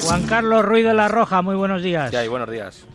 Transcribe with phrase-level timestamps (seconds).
[0.00, 2.10] Juan Carlos Ruiz de la Roja, muy buenos días.
[2.10, 2.28] ¿Qué hay?
[2.28, 2.86] Buenos días.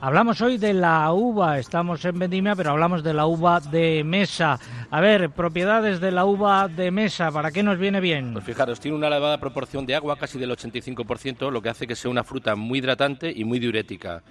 [0.00, 4.58] Hablamos hoy de la uva, estamos en Vendimia, pero hablamos de la uva de mesa.
[4.90, 8.32] A ver, propiedades de la uva de mesa, ¿para qué nos viene bien?
[8.32, 11.94] Pues fijaros, tiene una elevada proporción de agua, casi del 85%, lo que hace que
[11.94, 14.22] sea una fruta muy hidratante y muy diurética.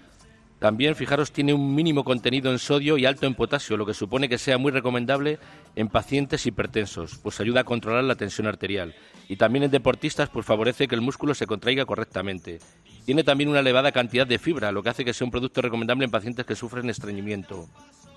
[0.62, 4.30] También, fijaros, tiene un mínimo contenido en sodio y alto en potasio, lo que supone
[4.30, 5.40] que sea muy recomendable
[5.76, 8.94] en pacientes hipertensos, pues ayuda a controlar la tensión arterial.
[9.28, 12.60] Y también en deportistas, pues favorece que el músculo se contraiga correctamente.
[13.08, 16.06] Tiene también una elevada cantidad de fibra, lo que hace que sea un producto recomendable
[16.06, 17.68] en pacientes que sufren estreñimiento.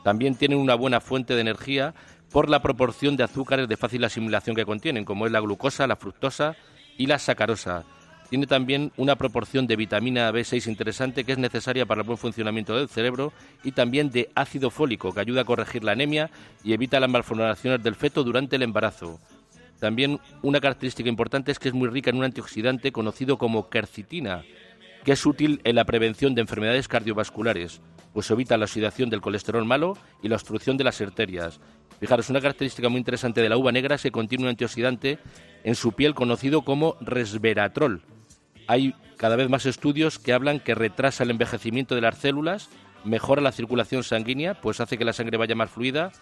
[0.03, 1.95] También tiene una buena fuente de energía
[2.31, 5.97] por la proporción de azúcares de fácil asimilación que contienen, como es la glucosa, la
[5.97, 6.57] fructosa
[6.99, 7.87] y la sacarosa.
[8.31, 12.77] Tiene también una proporción de vitamina B6 interesante que es necesaria para el buen funcionamiento
[12.77, 16.31] del cerebro y también de ácido fólico que ayuda a corregir la anemia
[16.63, 19.21] y evita las malformaciones del feto durante el embarazo.
[19.79, 24.43] También una característica importante es que es muy rica en un antioxidante conocido como quercitina,
[25.05, 27.83] que es útil en la prevención de enfermedades cardiovasculares,
[28.15, 31.61] pues evita la oxidación del colesterol malo y la obstrucción de las arterias.
[32.01, 35.19] Fijaros, una característica muy interesante de la uva negra es que contiene un antioxidante
[35.63, 38.03] en su piel conocido como resveratrol.
[38.67, 42.69] Hay cada vez más estudios que hablan que retrasa el envejecimiento de las células,
[43.05, 46.13] mejora la circulación sanguínea, pues hace que la sangre vaya más fluida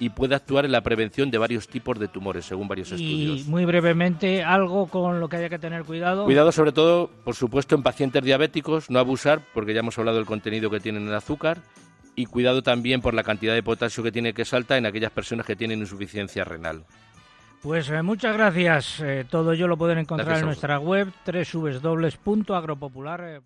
[0.00, 3.40] y puede actuar en la prevención de varios tipos de tumores, según varios estudios.
[3.40, 6.24] Y muy brevemente, algo con lo que haya que tener cuidado.
[6.24, 10.26] Cuidado sobre todo, por supuesto, en pacientes diabéticos, no abusar, porque ya hemos hablado del
[10.26, 11.58] contenido que tienen en el azúcar,
[12.16, 15.44] y cuidado también por la cantidad de potasio que tiene que salta en aquellas personas
[15.44, 16.84] que tienen insuficiencia renal.
[17.62, 19.00] Pues eh, muchas gracias.
[19.00, 23.42] Eh, todo ello lo pueden encontrar Gracias en nuestra web www.agropopular.